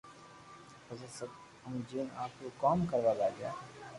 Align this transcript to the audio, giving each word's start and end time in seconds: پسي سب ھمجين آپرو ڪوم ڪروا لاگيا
پسي 0.85 1.07
سب 1.17 1.31
ھمجين 1.65 2.07
آپرو 2.23 2.49
ڪوم 2.61 2.79
ڪروا 2.91 3.13
لاگيا 3.19 3.51